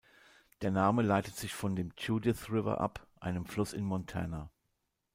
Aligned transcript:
Der 0.63 0.71
Name 0.71 1.03
leitet 1.03 1.35
sich 1.35 1.53
von 1.53 1.75
dem 1.75 1.91
Judith 1.95 2.49
River 2.49 2.81
ab, 2.81 3.05
einem 3.19 3.45
Fluss 3.45 3.71
in 3.71 3.83
Montana. 3.83 4.49